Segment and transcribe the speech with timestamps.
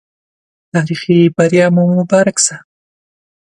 [0.73, 2.55] تاريخي بریا مو مبارک سه